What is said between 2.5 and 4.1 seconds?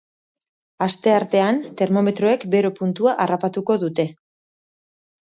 bero puntua harrapatuko dute.